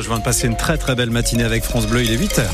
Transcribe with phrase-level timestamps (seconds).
[0.00, 2.44] Je viens de passer une très très belle matinée avec France Bleu, il est 8h.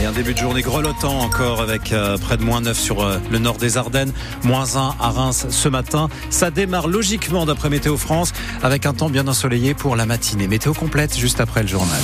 [0.00, 3.18] Et un début de journée grelottant encore avec euh, près de moins 9 sur euh,
[3.30, 4.14] le nord des Ardennes,
[4.44, 6.08] moins 1 à Reims ce matin.
[6.30, 8.32] Ça démarre logiquement d'après Météo France
[8.62, 10.48] avec un temps bien ensoleillé pour la matinée.
[10.48, 12.00] Météo complète juste après le journal.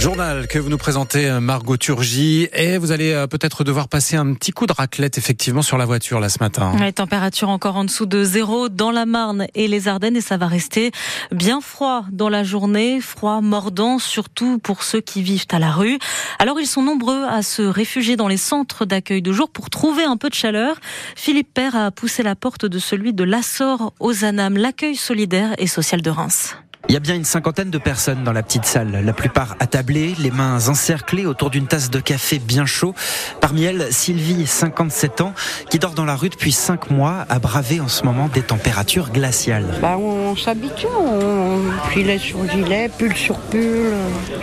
[0.00, 4.16] Journal que vous nous présentez, euh, Margot Turgy, et vous allez euh, peut-être devoir passer
[4.16, 6.74] un petit coup de raclette effectivement sur la voiture là ce matin.
[6.80, 10.38] Les températures encore en dessous de zéro dans la Marne et les Ardennes, et ça
[10.38, 10.90] va rester
[11.32, 15.98] bien froid dans la journée, froid mordant, surtout pour ceux qui vivent à la rue.
[16.38, 20.04] Alors ils sont nombreux à se réfugier dans les centres d'accueil de jour pour trouver
[20.04, 20.76] un peu de chaleur.
[21.14, 25.66] Philippe Père a poussé la porte de celui de l'Assor aux Anam, l'accueil solidaire et
[25.66, 26.56] social de Reims.
[26.88, 30.14] Il y a bien une cinquantaine de personnes dans la petite salle, la plupart attablées,
[30.18, 32.94] les mains encerclées autour d'une tasse de café bien chaud.
[33.40, 35.32] Parmi elles, Sylvie, 57 ans,
[35.68, 39.10] qui dort dans la rue depuis 5 mois, a bravé en ce moment des températures
[39.10, 39.78] glaciales.
[39.80, 41.60] Bah, on s'habitue, on
[41.92, 43.92] gilet sur gilet, pull sur pull,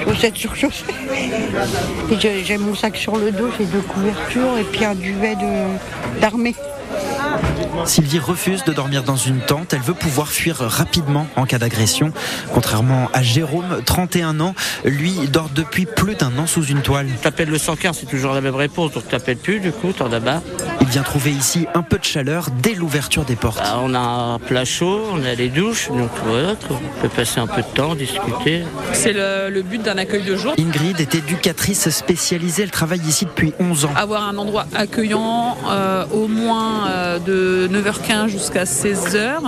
[0.05, 0.95] chaussette sur chaussette.
[2.19, 5.35] J'ai mon sac sur le dos, j'ai deux couvertures et puis un duvet
[6.21, 6.55] d'armée.
[7.85, 9.73] Sylvie refuse de dormir dans une tente.
[9.73, 12.11] Elle veut pouvoir fuir rapidement en cas d'agression.
[12.53, 17.07] Contrairement à Jérôme, 31 ans, lui dort depuis plus d'un an sous une toile.
[17.21, 20.19] T'appelles le 115, c'est toujours la même réponse, donc t'appelles plus, du coup, t'en as
[20.19, 20.41] marre.
[20.87, 23.57] Il vient trouver ici un peu de chaleur dès l'ouverture des portes.
[23.57, 27.41] Bah, on a un plat chaud, on a les douches, donc voilà, on peut passer
[27.41, 28.63] un peu de temps, discuter.
[28.93, 30.53] C'est le, le but d'un accueil de jour.
[30.57, 33.91] Ingrid est éducatrice spécialisée, elle travaille ici depuis 11 ans.
[33.97, 39.39] Avoir un endroit accueillant, euh, au moins euh, de 9h15 jusqu'à 16h,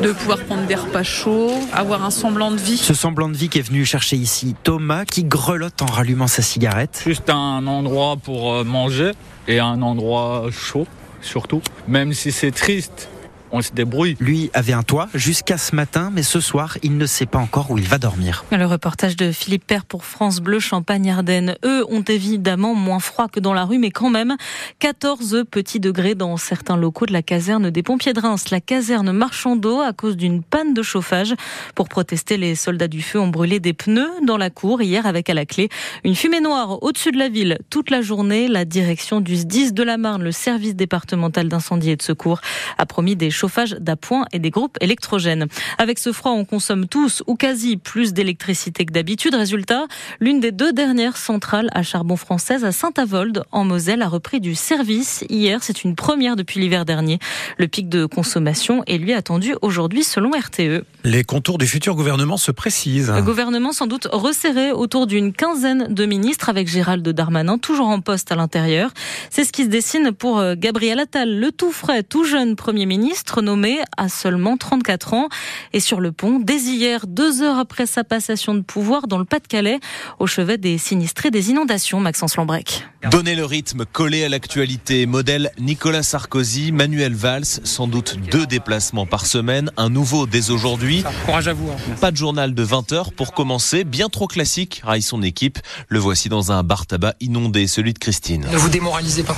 [0.00, 2.76] de pouvoir prendre des repas chauds, avoir un semblant de vie.
[2.76, 6.42] Ce semblant de vie qui est venu chercher ici Thomas qui grelotte en rallumant sa
[6.42, 7.02] cigarette.
[7.04, 9.10] Juste un endroit pour euh, manger
[9.48, 10.86] et un endroit chaud
[11.22, 11.62] surtout.
[11.88, 13.08] Même si c'est triste,
[13.52, 14.16] on se débrouille.
[14.18, 17.70] Lui avait un toit jusqu'à ce matin, mais ce soir, il ne sait pas encore
[17.70, 18.44] où il va dormir.
[18.50, 21.56] Le reportage de Philippe Père pour France Bleu Champagne-Ardenne.
[21.64, 24.36] Eux ont évidemment moins froid que dans la rue, mais quand même
[24.78, 29.12] 14 petits degrés dans certains locaux de la caserne des pompiers de Reims, la caserne
[29.12, 31.34] Marchandeau, à cause d'une panne de chauffage.
[31.74, 35.28] Pour protester, les soldats du feu ont brûlé des pneus dans la cour hier avec
[35.28, 35.68] à la clé
[36.04, 38.48] une fumée noire au-dessus de la ville toute la journée.
[38.48, 42.40] La direction du SDIS de la Marne, le service départemental d'incendie et de secours,
[42.78, 45.46] a promis des chauffage d'appoint et des groupes électrogènes.
[45.76, 49.34] Avec ce froid, on consomme tous ou quasi plus d'électricité que d'habitude.
[49.34, 49.86] Résultat,
[50.20, 54.54] l'une des deux dernières centrales à charbon françaises à Saint-Avold, en Moselle, a repris du
[54.54, 55.58] service hier.
[55.62, 57.18] C'est une première depuis l'hiver dernier.
[57.58, 60.84] Le pic de consommation est lui attendu aujourd'hui selon RTE.
[61.02, 63.10] Les contours du futur gouvernement se précisent.
[63.10, 68.00] Le gouvernement sans doute resserré autour d'une quinzaine de ministres avec Gérald Darmanin toujours en
[68.00, 68.92] poste à l'intérieur.
[69.30, 72.86] C'est ce qui se dessine pour euh, Gabriel Attal, le tout frais, tout jeune Premier
[72.86, 75.28] ministre nommé à seulement 34 ans.
[75.72, 79.24] Et sur le pont, dès hier, deux heures après sa passation de pouvoir dans le
[79.24, 79.80] Pas-de-Calais,
[80.18, 82.84] au chevet des sinistrés des inondations, Maxence Lambrec.
[83.10, 89.06] Donner le rythme, collé à l'actualité, modèle Nicolas Sarkozy, Manuel Valls, sans doute deux déplacements
[89.06, 91.04] par semaine, un nouveau dès aujourd'hui.
[91.24, 91.68] Courage à vous.
[91.70, 91.94] Hein.
[92.00, 95.58] Pas de journal de 20 heures pour commencer, bien trop classique, raille son équipe.
[95.88, 98.46] Le voici dans un bar tabac inondé, celui de Christine.
[98.50, 99.36] Ne vous démoralisez pas.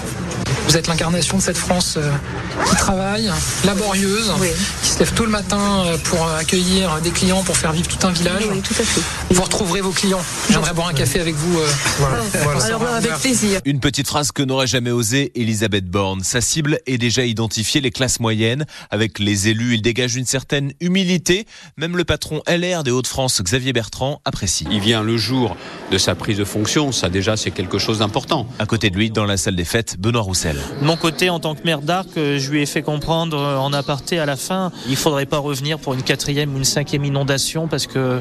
[0.69, 2.11] Vous êtes l'incarnation de cette France euh,
[2.69, 3.31] qui travaille,
[3.75, 4.33] laborieuse,
[4.83, 7.89] qui se lève tôt le matin euh, pour euh, accueillir des clients, pour faire vivre
[7.89, 8.45] tout un village.
[8.45, 9.01] tout à fait.
[9.31, 10.21] Vous retrouverez vos clients.
[10.51, 11.59] J'aimerais boire un café avec vous.
[11.99, 12.19] Voilà.
[12.65, 13.61] Alors, avec plaisir.
[13.65, 16.23] Une petite phrase que n'aurait jamais osé Elisabeth Borne.
[16.23, 18.65] Sa cible est déjà identifiée, les classes moyennes.
[18.91, 21.47] Avec les élus, il dégage une certaine humilité.
[21.77, 24.67] Même le patron LR des Hauts-de-France, Xavier Bertrand, apprécie.
[24.71, 25.57] Il vient le jour
[25.91, 26.93] de sa prise de fonction.
[26.93, 28.47] Ça, déjà, c'est quelque chose d'important.
[28.59, 30.57] À côté de lui, dans la salle des fêtes, Benoît Roussel.
[30.81, 34.19] De mon côté, en tant que maire d'Arc, je lui ai fait comprendre en aparté
[34.19, 37.67] à la fin, il ne faudrait pas revenir pour une quatrième ou une cinquième inondation
[37.67, 38.21] parce que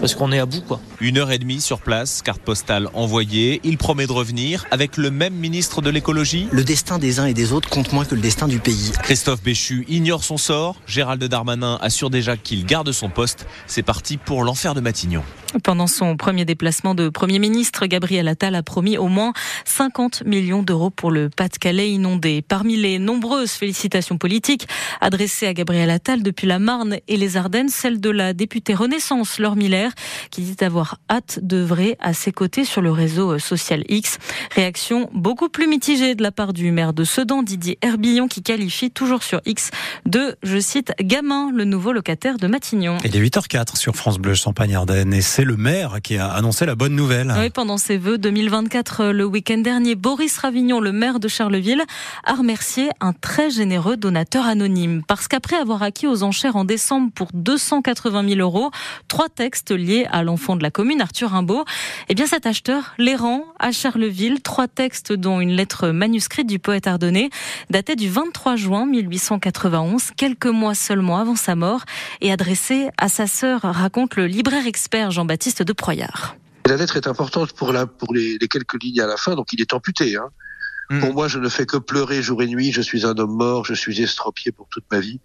[0.00, 0.80] parce qu'on est à bout quoi.
[1.00, 3.60] Une heure et demie sur place, carte postale envoyée.
[3.64, 6.48] Il promet de revenir avec le même ministre de l'écologie.
[6.50, 8.92] Le destin des uns et des autres compte moins que le destin du pays.
[9.02, 10.76] Christophe Béchu ignore son sort.
[10.86, 13.46] Gérald Darmanin assure déjà qu'il garde son poste.
[13.66, 15.22] C'est parti pour l'enfer de Matignon.
[15.64, 19.34] Pendant son premier déplacement de Premier ministre, Gabriel Attal a promis au moins
[19.66, 22.42] 50 millions d'euros pour le Pas-de-Calais inondé.
[22.46, 24.66] Parmi les nombreuses félicitations politiques
[25.00, 29.38] adressées à Gabriel Attal depuis la Marne et les Ardennes, celle de la députée Renaissance
[29.38, 29.92] Laure Miller,
[30.30, 34.18] qui dit avoir hâte d'œuvrer à ses côtés sur le réseau social X.
[34.54, 38.90] Réaction beaucoup plus mitigée de la part du maire de Sedan, Didier Herbillon, qui qualifie
[38.90, 39.70] toujours sur X
[40.06, 42.96] de, je cite, gamin, le nouveau locataire de Matignon.
[43.04, 46.66] Il est 8h04 sur France Bleu Champagne-Ardenne et c'est c'est le maire qui a annoncé
[46.66, 47.34] la bonne nouvelle.
[47.36, 51.82] Oui, pendant ses vœux 2024, le week-end dernier, Boris Ravignon, le maire de Charleville,
[52.22, 54.61] a remercié un très généreux donateur anonyme.
[55.06, 58.70] Parce qu'après avoir acquis aux enchères en décembre pour 280 000 euros,
[59.08, 61.64] trois textes liés à l'enfant de la commune, Arthur Rimbaud,
[62.08, 64.40] eh cet acheteur les rend à Charleville.
[64.42, 67.30] Trois textes dont une lettre manuscrite du poète ardennais,
[67.70, 71.82] datée du 23 juin 1891, quelques mois seulement avant sa mort,
[72.20, 76.36] et adressée à sa sœur, raconte le libraire expert Jean-Baptiste de Proyard.
[76.66, 79.52] La lettre est importante pour, la, pour les, les quelques lignes à la fin, donc
[79.52, 80.16] il est amputé.
[80.16, 80.30] Hein.
[80.92, 81.00] Mm.
[81.00, 82.72] Pour moi, je ne fais que pleurer jour et nuit.
[82.72, 83.64] Je suis un homme mort.
[83.64, 85.20] Je suis estropié pour toute ma vie.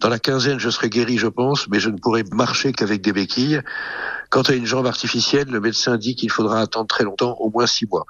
[0.00, 3.12] Dans la quinzaine, je serai guéri, je pense, mais je ne pourrai marcher qu'avec des
[3.12, 3.60] béquilles.
[4.30, 7.66] Quant à une jambe artificielle, le médecin dit qu'il faudra attendre très longtemps, au moins
[7.66, 8.06] six mois.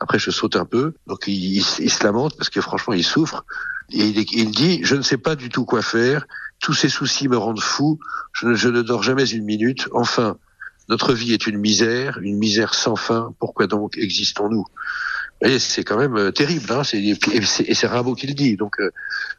[0.00, 0.94] Après, je saute un peu.
[1.06, 3.44] Donc, il, il- il se lamente parce que franchement, il souffre.
[3.92, 6.26] Et il, il dit, je ne sais pas du tout quoi faire.
[6.60, 8.00] Tous ces soucis me rendent fou.
[8.32, 9.88] Je ne, je ne dors jamais une minute.
[9.92, 10.36] Enfin,
[10.88, 13.32] notre vie est une misère, une misère sans fin.
[13.38, 14.64] Pourquoi donc existons-nous?
[15.58, 16.66] C'est quand même euh, terrible.
[16.72, 18.56] Hein et c'est- Rimbaud qui le dit.
[18.56, 18.90] Donc, euh,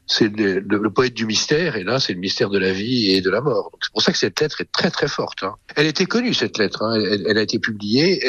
[0.07, 1.75] c'est le, poète du mystère.
[1.75, 3.71] Et là, c'est le mystère de la vie et de la mort.
[3.81, 5.43] C'est pour ça que cette lettre est très très forte.
[5.43, 5.55] hein.
[5.75, 6.83] Elle était connue cette lettre.
[6.83, 6.95] hein.
[6.95, 8.19] Elle, a été publiée.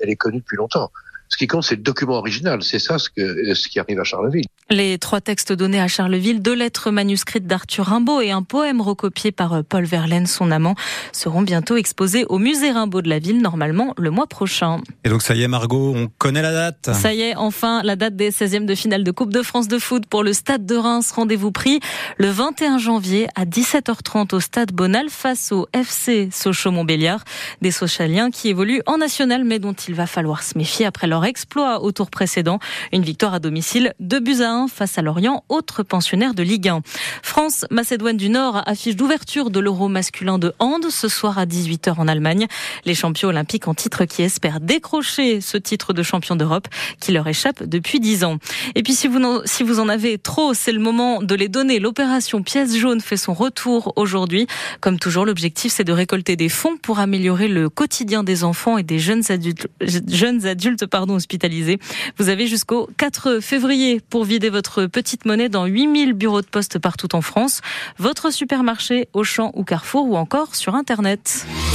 [0.00, 0.90] Elle, est connue depuis longtemps.
[1.28, 2.62] Ce qui compte, c'est le document original.
[2.62, 4.46] C'est ça ce qui arrive à Charleville.
[4.72, 9.32] Les trois textes donnés à Charleville, deux lettres manuscrites d'Arthur Rimbaud et un poème recopié
[9.32, 10.76] par euh, Paul Verlaine, son amant,
[11.10, 14.80] seront bientôt exposés au musée Rimbaud de la ville, normalement le mois prochain.
[15.02, 16.90] Et donc ça y est Margot, on connaît la date.
[16.92, 19.76] Ça y est, enfin, la date des 16e de finale de Coupe de France de
[19.76, 21.10] foot pour le Stade de Reims.
[21.10, 21.80] Rendez-vous pris
[22.18, 27.24] le 21 janvier à 17h30 au Stade Bonal face au FC Sochaux-Montbéliard.
[27.60, 31.24] Des Sochaliens qui évoluent en national mais dont il va falloir se méfier après leur
[31.24, 32.60] exploit au tour précédent.
[32.92, 36.68] Une victoire à domicile, 2 buts à 1 face à Lorient, autre pensionnaire de Ligue
[36.68, 36.82] 1.
[37.22, 42.08] France-Macédoine du Nord affiche d'ouverture de l'Euro masculin de hand ce soir à 18h en
[42.08, 42.46] Allemagne.
[42.84, 46.68] Les champions olympiques en titre qui espèrent décrocher ce titre de champion d'Europe
[47.00, 48.38] qui leur échappe depuis 10 ans.
[48.74, 51.78] Et puis si vous, si vous en avez trop, c'est le moment de les donner.
[51.78, 54.46] L'opération pièce jaune fait son retour aujourd'hui.
[54.80, 58.82] Comme toujours, l'objectif c'est de récolter des fonds pour améliorer le quotidien des enfants et
[58.82, 61.78] des jeunes adultes, jeunes adultes pardon, hospitalisés.
[62.18, 66.78] Vous avez jusqu'au 4 février pour vider votre petite monnaie dans 8000 bureaux de poste
[66.78, 67.60] partout en France,
[67.98, 71.46] votre supermarché, Auchan ou Carrefour ou encore sur Internet.